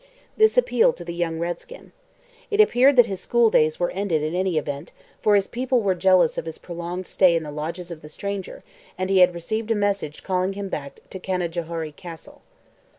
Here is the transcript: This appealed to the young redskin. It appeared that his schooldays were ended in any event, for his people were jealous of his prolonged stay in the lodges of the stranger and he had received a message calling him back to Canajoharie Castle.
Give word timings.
This 0.35 0.57
appealed 0.57 0.95
to 0.97 1.05
the 1.05 1.13
young 1.13 1.37
redskin. 1.37 1.91
It 2.49 2.59
appeared 2.59 2.95
that 2.95 3.05
his 3.05 3.21
schooldays 3.21 3.79
were 3.79 3.91
ended 3.91 4.23
in 4.23 4.33
any 4.33 4.57
event, 4.57 4.93
for 5.21 5.35
his 5.35 5.45
people 5.45 5.83
were 5.83 5.93
jealous 5.93 6.39
of 6.39 6.45
his 6.45 6.57
prolonged 6.57 7.05
stay 7.05 7.35
in 7.35 7.43
the 7.43 7.51
lodges 7.51 7.91
of 7.91 8.01
the 8.01 8.09
stranger 8.09 8.63
and 8.97 9.11
he 9.11 9.19
had 9.19 9.35
received 9.35 9.69
a 9.69 9.75
message 9.75 10.23
calling 10.23 10.53
him 10.53 10.69
back 10.69 11.01
to 11.11 11.19
Canajoharie 11.19 11.91
Castle. 11.95 12.41